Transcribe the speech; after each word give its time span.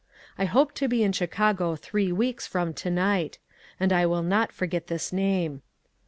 I 0.35 0.45
hope 0.45 0.73
to 0.81 0.87
be 0.87 1.03
in 1.03 1.11
Chicago 1.11 1.75
three 1.75 2.11
weeks 2.11 2.47
from 2.47 2.73
to 2.73 2.89
night, 2.89 3.37
and 3.79 3.93
I 3.93 4.07
will 4.07 4.23
not 4.23 4.51
forget 4.51 4.87
this 4.87 5.13
name. 5.13 5.61